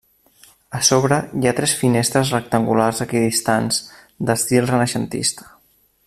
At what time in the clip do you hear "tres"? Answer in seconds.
1.59-1.75